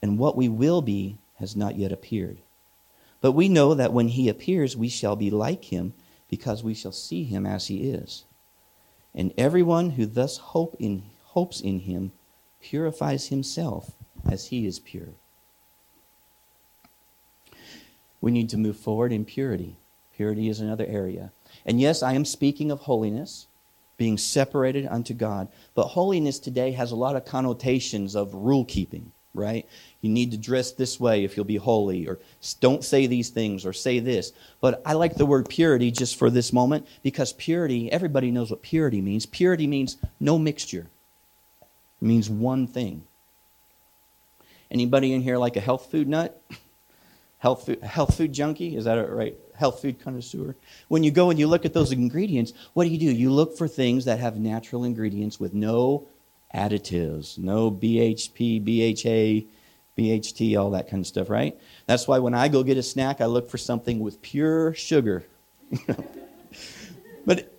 [0.00, 2.38] and what we will be has not yet appeared.
[3.20, 5.92] But we know that when he appears, we shall be like him,
[6.28, 8.24] because we shall see him as he is.
[9.14, 12.12] And everyone who thus hope in, hopes in him
[12.60, 13.92] purifies himself
[14.30, 15.08] as he is pure.
[18.20, 19.76] We need to move forward in purity.
[20.14, 21.32] Purity is another area.
[21.64, 23.46] And yes, I am speaking of holiness,
[23.96, 25.48] being separated unto God.
[25.74, 29.66] But holiness today has a lot of connotations of rule keeping, right?
[30.00, 32.18] You need to dress this way if you'll be holy, or
[32.60, 34.32] don't say these things, or say this.
[34.60, 38.62] But I like the word purity just for this moment because purity, everybody knows what
[38.62, 39.26] purity means.
[39.26, 40.88] Purity means no mixture,
[42.00, 43.04] it means one thing.
[44.70, 46.40] Anybody in here like a health food nut?
[47.38, 48.76] Health food, health food junkie?
[48.76, 49.34] Is that right?
[49.54, 50.54] Health food connoisseur?
[50.88, 53.06] When you go and you look at those ingredients, what do you do?
[53.06, 56.06] You look for things that have natural ingredients with no
[56.54, 59.46] additives, no BHP, BHA,
[59.96, 61.58] BHT, all that kind of stuff, right?
[61.86, 65.24] That's why when I go get a snack, I look for something with pure sugar.
[67.26, 67.52] but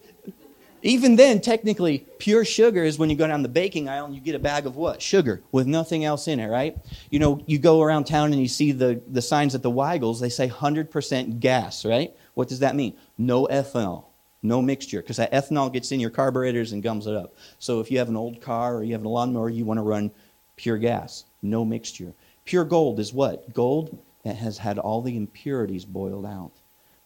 [0.83, 4.21] even then, technically, pure sugar is when you go down the baking aisle and you
[4.21, 5.01] get a bag of what?
[5.01, 6.75] Sugar with nothing else in it, right?
[7.11, 10.19] You know, you go around town and you see the, the signs at the Weigels,
[10.19, 12.15] they say 100% gas, right?
[12.33, 12.95] What does that mean?
[13.17, 14.05] No ethanol,
[14.43, 17.35] no mixture, because that ethanol gets in your carburetors and gums it up.
[17.59, 19.83] So if you have an old car or you have a lawnmower, you want to
[19.83, 20.11] run
[20.55, 22.13] pure gas, no mixture.
[22.45, 23.53] Pure gold is what?
[23.53, 26.51] Gold that has had all the impurities boiled out.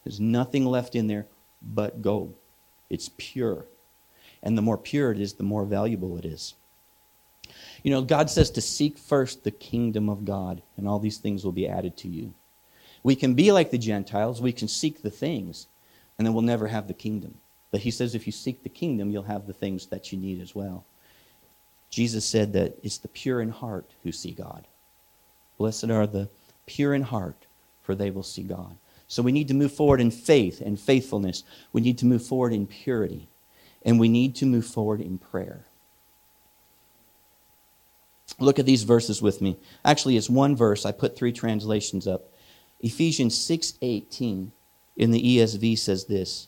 [0.04, 1.26] There's nothing left in there
[1.62, 2.36] but gold.
[2.89, 3.65] It's pure.
[4.43, 6.54] And the more pure it is, the more valuable it is.
[7.84, 11.43] You know, God says to seek first the kingdom of God, and all these things
[11.43, 12.34] will be added to you.
[13.04, 15.67] We can be like the Gentiles, we can seek the things,
[16.17, 17.36] and then we'll never have the kingdom.
[17.71, 20.41] But he says if you seek the kingdom, you'll have the things that you need
[20.41, 20.86] as well.
[21.89, 24.67] Jesus said that it's the pure in heart who see God.
[25.58, 26.30] Blessed are the
[26.65, 27.45] pure in heart,
[27.82, 28.78] for they will see God.
[29.08, 31.43] So we need to move forward in faith and faithfulness.
[31.73, 33.28] We need to move forward in purity.
[33.84, 35.65] And we need to move forward in prayer.
[38.39, 39.58] Look at these verses with me.
[39.84, 40.86] Actually, it's one verse.
[40.86, 42.32] I put three translations up.
[42.82, 44.51] Ephesians 6:18
[44.95, 46.47] in the ESV says this: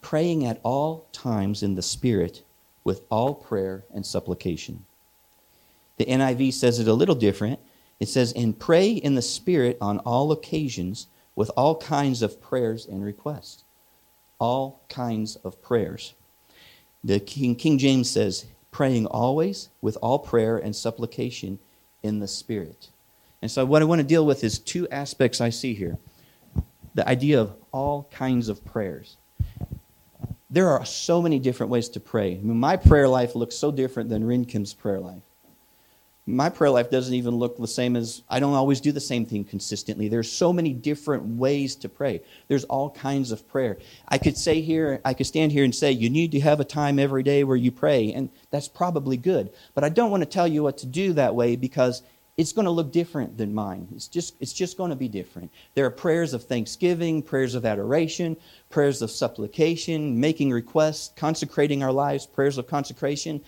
[0.00, 2.42] praying at all times in the spirit
[2.84, 4.84] with all prayer and supplication.
[5.96, 7.60] The NIV says it a little different.
[8.00, 12.84] It says, "And pray in the spirit on all occasions with all kinds of prayers
[12.84, 13.62] and requests.
[14.40, 16.14] All kinds of prayers.
[17.04, 21.60] The King, King James says, praying always with all prayer and supplication
[22.02, 22.88] in the Spirit.
[23.40, 25.96] And so, what I want to deal with is two aspects I see here
[26.98, 29.16] the idea of all kinds of prayers.
[30.50, 32.32] There are so many different ways to pray.
[32.32, 35.22] I mean, my prayer life looks so different than Rin Kim's prayer life
[36.28, 39.24] my prayer life doesn't even look the same as I don't always do the same
[39.24, 40.08] thing consistently.
[40.08, 42.20] There's so many different ways to pray.
[42.48, 43.78] There's all kinds of prayer.
[44.06, 46.64] I could say here, I could stand here and say, you need to have a
[46.64, 49.50] time every day where you pray, and that's probably good.
[49.74, 52.02] But I don't want to tell you what to do that way because
[52.38, 53.88] it's going to look different than mine.
[53.94, 55.50] It's just, it's just going to be different.
[55.74, 58.36] There are prayers of thanksgiving, prayers of adoration,
[58.70, 63.40] prayers of supplication, making requests, consecrating our lives, prayers of consecration.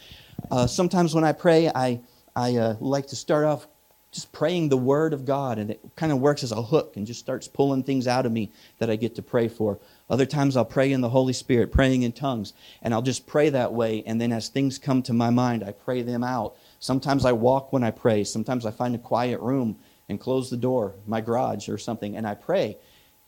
[0.51, 2.01] Uh, sometimes when I pray, I
[2.37, 3.67] I uh, like to start off
[4.13, 7.07] just praying the word of God, and it kind of works as a hook and
[7.07, 9.79] just starts pulling things out of me that I get to pray for.
[10.09, 13.51] Other times I'll pray in the Holy Spirit, praying in tongues, and I'll just pray
[13.51, 16.57] that way, and then as things come to my mind, I pray them out.
[16.81, 20.57] Sometimes I walk when I pray, sometimes I find a quiet room and close the
[20.57, 22.77] door, my garage or something, and I pray.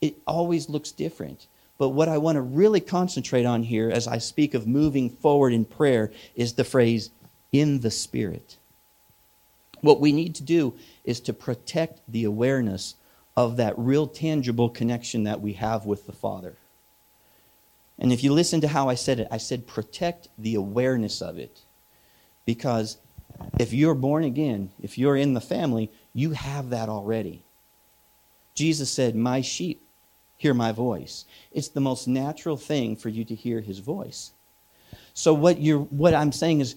[0.01, 1.47] It always looks different.
[1.79, 5.53] But what I want to really concentrate on here as I speak of moving forward
[5.53, 7.11] in prayer is the phrase,
[7.53, 8.57] in the Spirit.
[9.81, 12.95] What we need to do is to protect the awareness
[13.37, 16.57] of that real tangible connection that we have with the Father.
[17.99, 21.39] And if you listen to how I said it, I said protect the awareness of
[21.39, 21.61] it.
[22.45, 22.99] Because
[23.59, 27.45] if you're born again, if you're in the family, you have that already.
[28.55, 29.83] Jesus said, My sheep
[30.37, 31.25] hear my voice.
[31.53, 34.33] It's the most natural thing for you to hear his voice.
[35.15, 36.75] So what you're what I'm saying is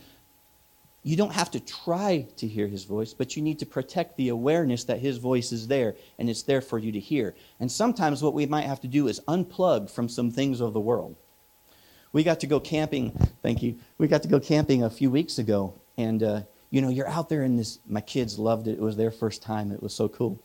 [1.02, 4.30] you don't have to try to hear his voice, but you need to protect the
[4.30, 7.36] awareness that his voice is there and it's there for you to hear.
[7.60, 10.80] And sometimes what we might have to do is unplug from some things of the
[10.80, 11.16] world.
[12.12, 13.12] We got to go camping,
[13.44, 13.78] thank you.
[14.00, 16.42] We got to go camping a few weeks ago, and uh,
[16.76, 18.74] you know, you're out there in this, my kids loved it.
[18.74, 20.44] It was their first time, it was so cool.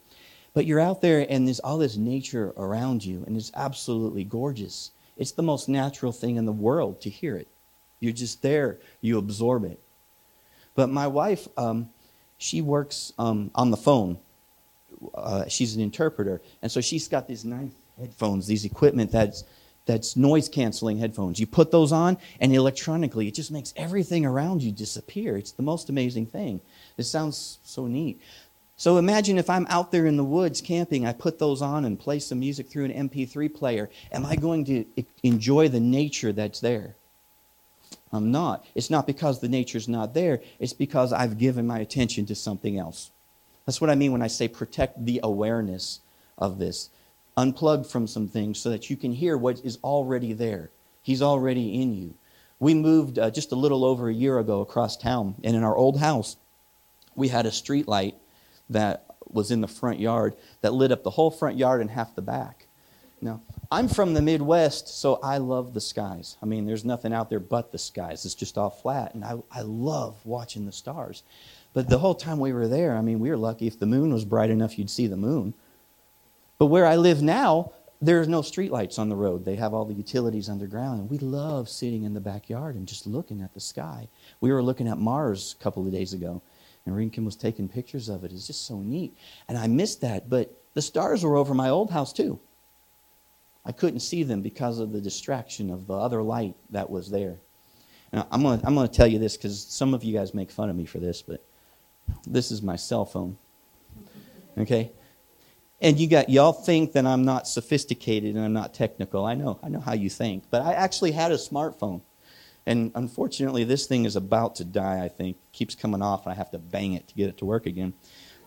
[0.55, 4.93] But you're out there and there's all this nature around you, and it's absolutely gorgeous.
[5.17, 7.49] It's the most natural thing in the world to hear it.
[7.99, 9.81] You're just there, you absorb it.
[10.77, 11.91] But my wife, um,
[12.39, 14.17] she works um, on the phone.
[15.13, 19.43] Uh, she's an interpreter, and so she's got these nice headphones, these equipment that's
[19.87, 21.41] that's noise canceling headphones.
[21.41, 25.37] You put those on, and electronically, it just makes everything around you disappear.
[25.37, 26.61] It's the most amazing thing.
[26.97, 28.21] It sounds so neat.
[28.77, 32.01] So imagine if I'm out there in the woods camping, I put those on and
[32.01, 33.91] play some music through an MP3 player.
[34.11, 34.87] Am I going to
[35.23, 36.95] enjoy the nature that's there?
[38.13, 38.65] I'm not.
[38.75, 42.79] It's not because the nature's not there, it's because I've given my attention to something
[42.79, 43.11] else.
[43.67, 46.01] That's what I mean when I say protect the awareness
[46.39, 46.91] of this.
[47.37, 50.71] Unplug from some things so that you can hear what is already there.
[51.03, 52.15] He's already in you.
[52.59, 55.77] We moved uh, just a little over a year ago across town, and in our
[55.77, 56.37] old house,
[57.15, 58.17] we had a street light
[58.69, 62.15] that was in the front yard that lit up the whole front yard and half
[62.15, 62.67] the back.
[63.23, 66.37] Now, I'm from the Midwest, so I love the skies.
[66.43, 68.25] I mean, there's nothing out there but the skies.
[68.25, 71.23] It's just all flat, and I, I love watching the stars.
[71.73, 74.13] But the whole time we were there, I mean, we were lucky if the moon
[74.13, 75.55] was bright enough, you'd see the moon.
[76.61, 79.47] But where I live now, there's no streetlights on the road.
[79.47, 81.01] They have all the utilities underground.
[81.01, 84.07] And we love sitting in the backyard and just looking at the sky.
[84.43, 86.43] We were looking at Mars a couple of days ago,
[86.85, 88.33] and Rin Kim was taking pictures of it.
[88.33, 89.17] It's just so neat.
[89.49, 92.39] And I missed that, but the stars were over my old house too.
[93.65, 97.39] I couldn't see them because of the distraction of the other light that was there.
[98.13, 100.35] Now, I'm going to I'm going to tell you this because some of you guys
[100.35, 101.43] make fun of me for this, but
[102.27, 103.39] this is my cell phone.
[104.59, 104.93] Okay?
[105.81, 109.25] And you got y'all think that I'm not sophisticated and I'm not technical.
[109.25, 109.59] I know.
[109.63, 110.45] I know how you think.
[110.51, 112.03] But I actually had a smartphone.
[112.67, 115.37] And unfortunately, this thing is about to die, I think.
[115.37, 117.65] It keeps coming off, and I have to bang it to get it to work
[117.67, 117.95] again.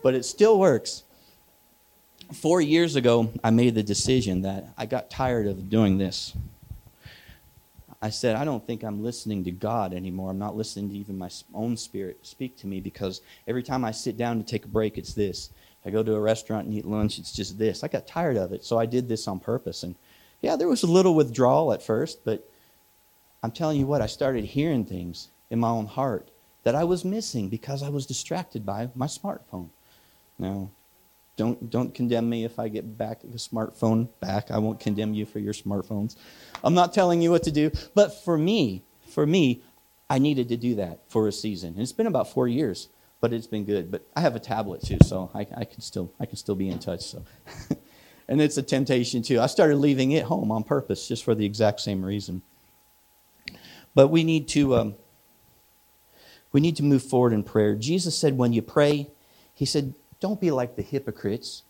[0.04, 1.04] But it still works.
[2.32, 6.34] Four years ago, I made the decision that I got tired of doing this.
[8.02, 10.30] I said, I don't think I'm listening to God anymore.
[10.30, 13.92] I'm not listening to even my own spirit speak to me because every time I
[13.92, 15.50] sit down to take a break, it's this.
[15.86, 17.84] I go to a restaurant and eat lunch, it's just this.
[17.84, 19.84] I got tired of it, so I did this on purpose.
[19.84, 19.96] And
[20.42, 22.50] yeah, there was a little withdrawal at first, but
[23.42, 26.32] I'm telling you what, I started hearing things in my own heart
[26.64, 29.70] that I was missing because I was distracted by my smartphone.
[30.40, 30.70] Now,
[31.36, 34.52] don't don't condemn me if I get back the smartphone back.
[34.52, 36.16] I won't condemn you for your smartphones.
[36.64, 39.64] I'm not telling you what to do, but for me, for me,
[40.10, 41.74] I needed to do that for a season.
[41.74, 42.88] And it's been about four years,
[43.24, 43.90] but it's been good.
[43.90, 46.68] But I have a tablet too, so I, I can still I can still be
[46.68, 47.04] in touch.
[47.04, 47.24] So,
[48.28, 49.40] and it's a temptation too.
[49.40, 52.42] I started leaving it home on purpose, just for the exact same reason.
[53.96, 54.96] But we need to um,
[56.52, 57.76] we need to move forward in prayer.
[57.76, 59.08] Jesus said, when you pray,
[59.54, 61.64] he said, don't be like the hypocrites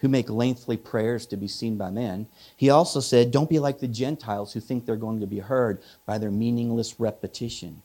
[0.00, 2.26] who make lengthy prayers to be seen by men.
[2.58, 5.82] He also said, Don't be like the Gentiles who think they're going to be heard
[6.04, 7.82] by their meaningless repetition.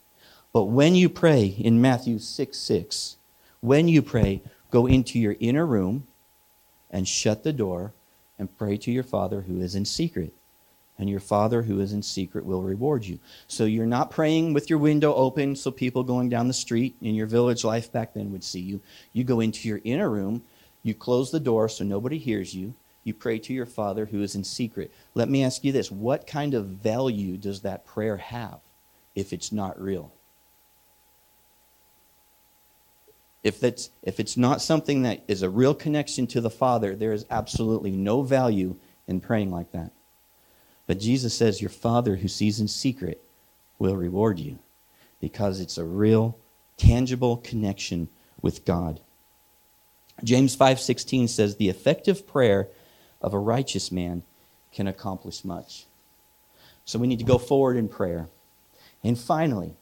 [0.55, 3.17] But when you pray, in Matthew 6 6,
[3.59, 4.41] when you pray,
[4.71, 6.07] go into your inner room
[6.89, 7.91] and shut the door
[8.39, 10.33] and pray to your Father who is in secret
[10.97, 13.19] and your Father who is in secret will reward you.
[13.47, 17.15] So you're not praying with your window open so people going down the street in
[17.15, 18.79] your village life back then would see you.
[19.11, 20.41] You go into your inner room,
[20.83, 22.75] you close the door so nobody hears you.
[23.03, 24.93] You pray to your Father who is in secret.
[25.15, 28.59] Let me ask you this what kind of value does that prayer have
[29.15, 30.13] if it's not real?
[33.45, 37.13] If, that's, if it's not something that is a real connection to the Father, there
[37.13, 38.75] is absolutely no value
[39.07, 39.91] in praying like that.
[40.87, 43.23] But Jesus says, Your Father who sees in secret
[43.77, 44.57] will reward you
[45.21, 46.39] because it's a real,
[46.77, 48.09] tangible connection
[48.41, 48.99] with God.
[50.23, 52.69] James 5:16 says the effective prayer
[53.21, 54.23] of a righteous man
[54.71, 55.85] can accomplish much.
[56.83, 58.27] So we need to go forward in prayer.
[59.03, 59.75] And finally,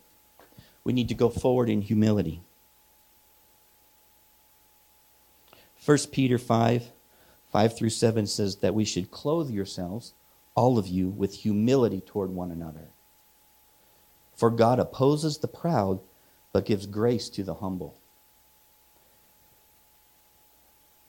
[0.83, 2.41] we need to go forward in humility.
[5.85, 6.91] 1 Peter 5
[7.51, 10.13] 5 through 7 says that we should clothe yourselves
[10.55, 12.89] all of you, with humility toward one another.
[14.35, 15.99] For God opposes the proud,
[16.51, 17.95] but gives grace to the humble.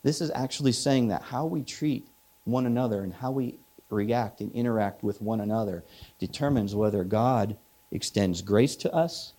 [0.02, 2.08] This is actually saying that how we treat
[2.44, 3.58] one another and how we
[3.90, 5.84] react and interact with one another
[6.18, 7.56] determines whether God
[7.90, 9.32] extends grace to us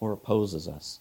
[0.00, 1.00] or opposes us.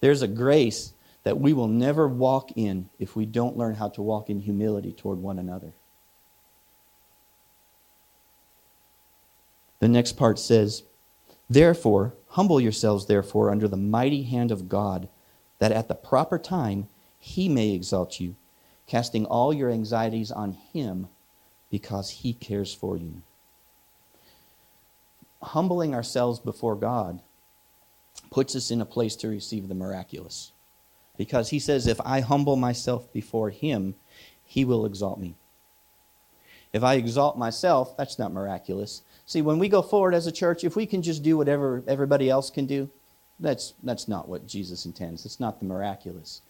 [0.00, 0.92] There's a grace
[1.28, 4.92] that we will never walk in if we don't learn how to walk in humility
[4.92, 5.74] toward one another.
[9.80, 10.84] The next part says,
[11.50, 15.10] Therefore, humble yourselves, therefore, under the mighty hand of God,
[15.58, 18.34] that at the proper time he may exalt you,
[18.86, 21.08] casting all your anxieties on him
[21.70, 23.20] because he cares for you.
[25.42, 27.20] Humbling ourselves before God
[28.30, 30.52] puts us in a place to receive the miraculous.
[31.18, 33.96] Because he says, If I humble myself before him,
[34.44, 35.34] he will exalt me.
[36.72, 39.02] If I exalt myself, that's not miraculous.
[39.26, 42.30] See, when we go forward as a church, if we can just do whatever everybody
[42.30, 42.88] else can do,
[43.40, 45.26] that's, that's not what Jesus intends.
[45.26, 46.40] It's not the miraculous.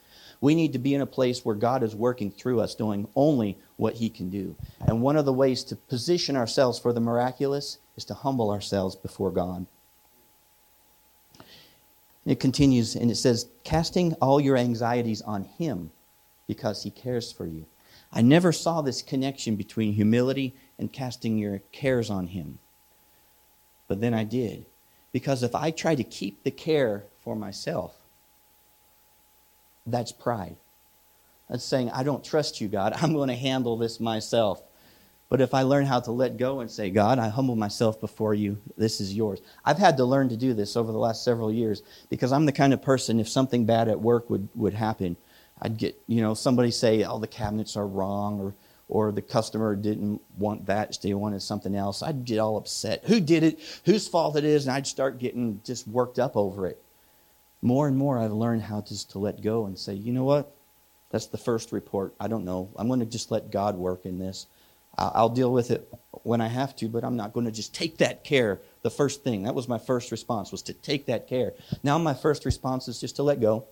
[0.41, 3.59] We need to be in a place where God is working through us, doing only
[3.77, 4.57] what He can do.
[4.81, 8.97] And one of the ways to position ourselves for the miraculous is to humble ourselves
[8.97, 9.66] before God.
[12.29, 15.91] It continues and it says, casting all your anxieties on Him
[16.47, 17.64] because He cares for you.
[18.12, 22.59] I never saw this connection between humility and casting your cares on Him.
[23.87, 24.66] But then I did.
[25.11, 27.97] Because if I try to keep the care for myself,
[29.87, 30.57] that's pride.
[31.49, 32.93] That's saying, I don't trust you, God.
[32.97, 34.62] I'm going to handle this myself.
[35.29, 38.35] But if I learn how to let go and say, God, I humble myself before
[38.35, 39.41] you, this is yours.
[39.64, 42.53] I've had to learn to do this over the last several years because I'm the
[42.53, 45.16] kind of person, if something bad at work would, would happen,
[45.61, 48.55] I'd get, you know, somebody say, oh, the cabinets are wrong or,
[48.89, 52.03] or the customer didn't want that, they wanted something else.
[52.03, 53.05] I'd get all upset.
[53.05, 53.61] Who did it?
[53.85, 54.66] Whose fault it is?
[54.66, 56.83] And I'd start getting just worked up over it
[57.62, 60.55] more and more I've learned how just to let go and say, you know what?
[61.11, 62.14] That's the first report.
[62.20, 62.70] I don't know.
[62.76, 64.47] I'm going to just let God work in this.
[64.99, 65.89] I'll deal with it
[66.25, 68.61] when I have to, but I'm not going to just take that care.
[68.83, 71.55] The first thing that was my first response was to take that care.
[71.83, 73.65] Now my first response is just to let go,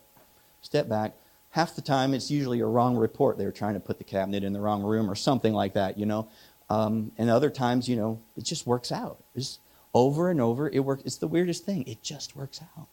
[0.63, 1.15] step back.
[1.51, 3.39] Half the time it's usually a wrong report.
[3.39, 5.99] They were trying to put the cabinet in the wrong room or something like that,
[5.99, 6.29] you know.
[6.69, 9.23] Um, and other times, you know, it just works out.
[9.35, 9.59] It's
[9.95, 10.69] over and over.
[10.69, 11.03] It works.
[11.05, 11.85] It's the weirdest thing.
[11.87, 12.89] It just works out.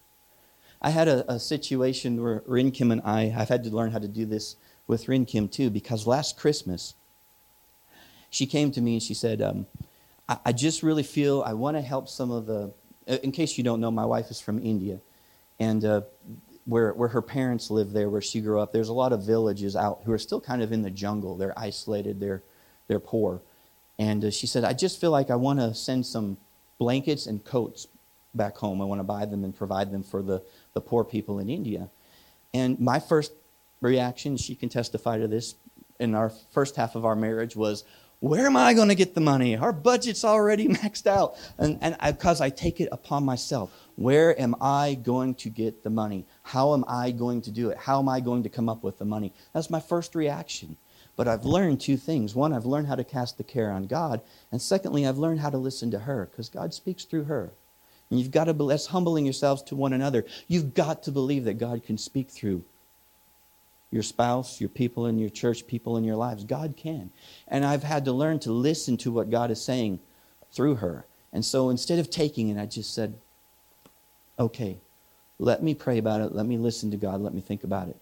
[0.81, 3.99] I had a, a situation where Rin Kim and I, I've had to learn how
[3.99, 4.55] to do this
[4.87, 6.95] with Rin Kim too, because last Christmas,
[8.33, 9.67] she came to me and she said, um,
[10.27, 12.73] I, I, just really feel I want to help some of the,
[13.07, 14.99] uh, in case you don't know, my wife is from India.
[15.59, 16.01] And uh,
[16.65, 19.75] where, where her parents live there, where she grew up, there's a lot of villages
[19.75, 21.37] out who are still kind of in the jungle.
[21.37, 22.41] They're isolated, they're,
[22.87, 23.39] they're poor.
[23.99, 26.37] And uh, she said, I just feel like I want to send some
[26.79, 27.85] blankets and coats
[28.33, 28.81] back home.
[28.81, 30.41] I want to buy them and provide them for the,
[30.73, 31.87] the poor people in India.
[32.51, 33.31] And my first
[33.79, 35.53] reaction, she can testify to this,
[35.99, 37.83] in our first half of our marriage was,
[38.23, 39.57] where am I going to get the money?
[39.57, 41.35] Our budget's already maxed out.
[41.57, 45.83] And, and because I, I take it upon myself, where am I going to get
[45.83, 46.25] the money?
[46.41, 47.77] How am I going to do it?
[47.77, 49.33] How am I going to come up with the money?
[49.51, 50.77] That's my first reaction.
[51.17, 52.33] But I've learned two things.
[52.33, 54.21] One, I've learned how to cast the care on God.
[54.53, 57.51] And secondly, I've learned how to listen to her because God speaks through her.
[58.09, 60.23] And you've got to, that's humbling yourselves to one another.
[60.47, 62.63] You've got to believe that God can speak through
[63.93, 66.43] your spouse, your people in your church, people in your lives.
[66.43, 67.11] God can.
[67.47, 69.99] And I've had to learn to listen to what God is saying
[70.51, 71.05] through her.
[71.31, 73.13] And so instead of taking it, I just said,
[74.39, 74.79] okay,
[75.37, 76.33] let me pray about it.
[76.33, 77.21] Let me listen to God.
[77.21, 77.97] Let me think about it.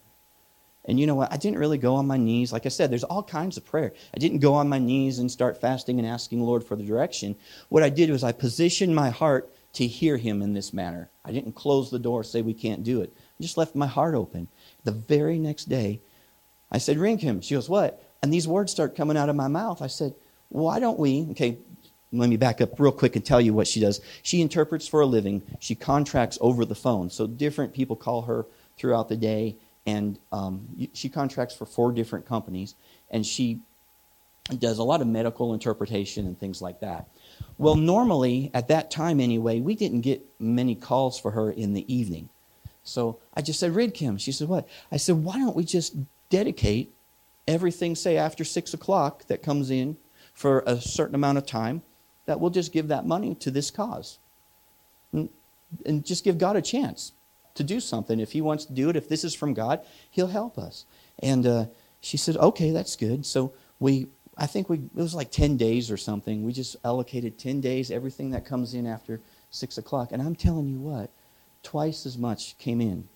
[0.85, 1.31] And you know what?
[1.31, 2.53] I didn't really go on my knees.
[2.53, 3.91] Like I said, there's all kinds of prayer.
[4.15, 7.35] I didn't go on my knees and start fasting and asking Lord for the direction.
[7.69, 11.09] What I did was I positioned my heart to hear him in this manner.
[11.23, 13.13] I didn't close the door, say we can't do it.
[13.15, 14.47] I just left my heart open.
[14.83, 16.01] The very next day,
[16.71, 17.41] I said, Rin Kim.
[17.41, 18.03] She goes, What?
[18.23, 19.81] And these words start coming out of my mouth.
[19.81, 20.13] I said,
[20.49, 21.27] Why don't we?
[21.31, 21.57] Okay,
[22.13, 24.01] let me back up real quick and tell you what she does.
[24.21, 27.09] She interprets for a living, she contracts over the phone.
[27.09, 28.45] So different people call her
[28.77, 29.55] throughout the day,
[29.85, 32.75] and um, she contracts for four different companies,
[33.09, 33.61] and she
[34.57, 37.07] does a lot of medical interpretation and things like that.
[37.57, 41.93] Well, normally, at that time anyway, we didn't get many calls for her in the
[41.93, 42.29] evening.
[42.83, 44.17] So I just said, Rin Kim.
[44.17, 44.67] She said, What?
[44.91, 45.95] I said, Why don't we just
[46.29, 46.93] dedicate
[47.47, 49.97] everything, say, after 6 o'clock that comes in
[50.33, 51.81] for a certain amount of time,
[52.25, 54.19] that we'll just give that money to this cause?
[55.13, 55.29] And,
[56.03, 57.13] just give God a chance
[57.55, 58.19] to do something.
[58.19, 60.85] If He wants to do it, if this is from God, He'll help us.
[61.19, 61.65] And uh,
[62.01, 63.25] she said, Okay, that's good.
[63.25, 64.07] So we
[64.37, 66.43] I think we, it was like 10 days or something.
[66.43, 69.21] We just allocated 10 days, everything that comes in after
[69.51, 70.11] 6 o'clock.
[70.11, 71.11] And I'm telling you what,
[71.63, 73.07] twice as much came in.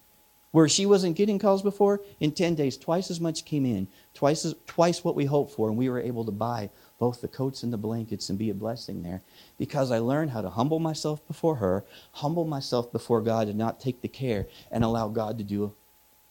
[0.52, 4.46] Where she wasn't getting calls before, in 10 days, twice as much came in, twice,
[4.46, 5.68] as, twice what we hoped for.
[5.68, 8.54] And we were able to buy both the coats and the blankets and be a
[8.54, 9.22] blessing there
[9.58, 11.84] because I learned how to humble myself before her,
[12.14, 15.74] humble myself before God, and not take the care and allow God to do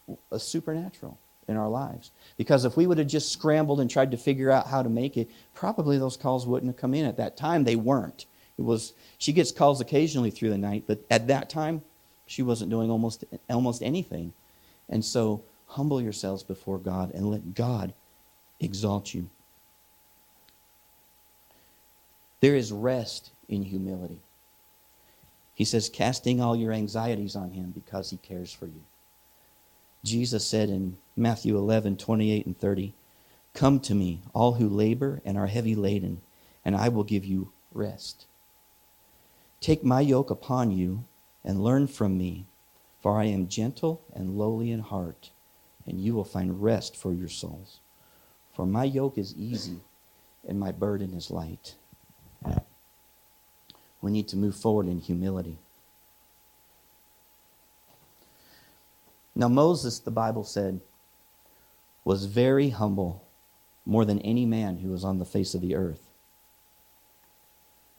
[0.08, 2.10] a, a supernatural in our lives.
[2.38, 5.16] Because if we would have just scrambled and tried to figure out how to make
[5.16, 7.04] it, probably those calls wouldn't have come in.
[7.04, 8.26] At that time, they weren't.
[8.56, 11.82] It was she gets calls occasionally through the night, but at that time,
[12.26, 14.32] she wasn't doing almost almost anything.
[14.88, 17.94] And so, humble yourselves before God and let God
[18.60, 19.28] exalt you.
[22.40, 24.20] There is rest in humility.
[25.54, 28.82] He says, casting all your anxieties on him because he cares for you.
[30.02, 32.92] Jesus said in Matthew 11, 28 and 30,
[33.54, 36.20] Come to me, all who labor and are heavy laden,
[36.64, 38.26] and I will give you rest.
[39.60, 41.04] Take my yoke upon you
[41.44, 42.46] and learn from me,
[43.00, 45.30] for I am gentle and lowly in heart,
[45.86, 47.80] and you will find rest for your souls.
[48.52, 49.80] For my yoke is easy
[50.46, 51.74] and my burden is light.
[54.00, 55.58] We need to move forward in humility.
[59.34, 60.80] Now, Moses, the Bible said,
[62.04, 63.24] was very humble,
[63.84, 66.10] more than any man who was on the face of the earth.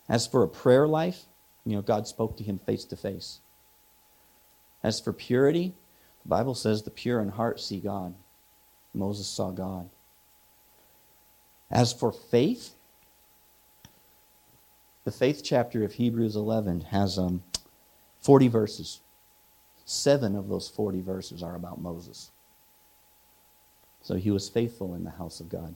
[0.08, 1.26] As for a prayer life,
[1.66, 3.40] you know, God spoke to him face to face.
[4.84, 5.74] As for purity,
[6.24, 8.14] the Bible says the pure in heart see God.
[8.94, 9.90] Moses saw God.
[11.70, 12.76] As for faith,
[15.04, 17.44] the faith chapter of Hebrews 11 has um,
[18.22, 19.02] 40 verses.
[19.86, 22.32] Seven of those 40 verses are about Moses.
[24.02, 25.76] So he was faithful in the house of God.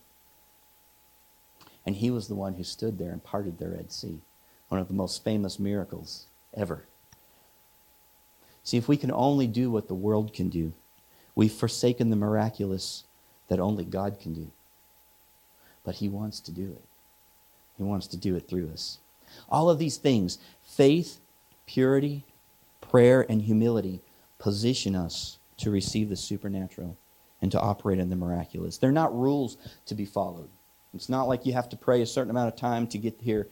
[1.85, 4.19] And he was the one who stood there and parted the Red Sea,
[4.69, 6.85] one of the most famous miracles ever.
[8.63, 10.73] See, if we can only do what the world can do,
[11.35, 13.03] we've forsaken the miraculous
[13.47, 14.51] that only God can do.
[15.83, 16.83] But he wants to do it.
[17.77, 18.99] He wants to do it through us.
[19.49, 21.19] All of these things faith,
[21.65, 22.25] purity,
[22.81, 24.01] prayer, and humility
[24.37, 26.97] position us to receive the supernatural
[27.41, 28.77] and to operate in the miraculous.
[28.77, 30.49] They're not rules to be followed.
[30.93, 33.47] It's not like you have to pray a certain amount of time to get here.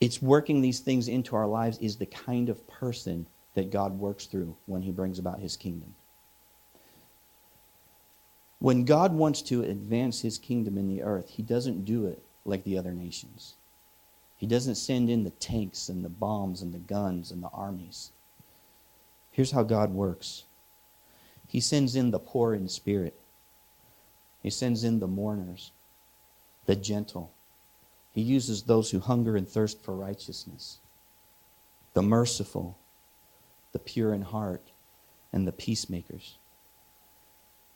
[0.00, 4.26] It's working these things into our lives is the kind of person that God works
[4.26, 5.94] through when he brings about his kingdom.
[8.58, 12.64] When God wants to advance his kingdom in the earth, he doesn't do it like
[12.64, 13.56] the other nations.
[14.36, 18.12] He doesn't send in the tanks and the bombs and the guns and the armies.
[19.30, 20.44] Here's how God works
[21.46, 23.20] He sends in the poor in spirit,
[24.42, 25.72] He sends in the mourners,
[26.64, 27.33] the gentle.
[28.14, 30.78] He uses those who hunger and thirst for righteousness,
[31.94, 32.78] the merciful,
[33.72, 34.70] the pure in heart,
[35.32, 36.38] and the peacemakers.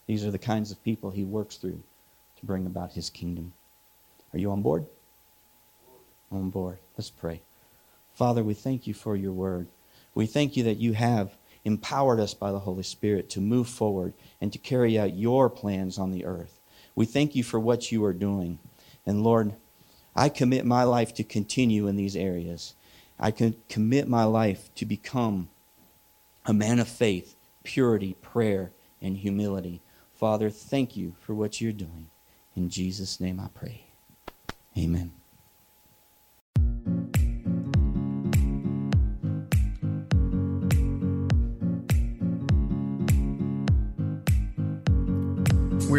[0.06, 1.82] These are the kinds of people He works through
[2.38, 3.52] to bring about His kingdom.
[4.32, 4.86] Are you on board?
[6.30, 6.78] On board.
[6.96, 7.42] Let's pray.
[8.14, 9.68] Father, we thank you for your word.
[10.14, 14.14] We thank you that you have empowered us by the Holy Spirit to move forward
[14.40, 16.60] and to carry out your plans on the earth.
[16.94, 18.58] We thank you for what you are doing.
[19.04, 19.54] And Lord,
[20.18, 22.74] I commit my life to continue in these areas.
[23.20, 25.48] I can commit my life to become
[26.44, 29.80] a man of faith, purity, prayer, and humility.
[30.16, 32.08] Father, thank you for what you're doing.
[32.56, 33.84] In Jesus' name I pray.
[34.76, 35.17] Amen.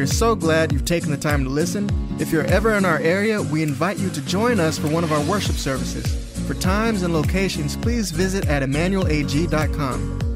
[0.09, 1.89] So glad you've taken the time to listen.
[2.19, 5.11] If you're ever in our area, we invite you to join us for one of
[5.11, 6.05] our worship services.
[6.47, 10.28] For times and locations, please visit at emmanuelag.com.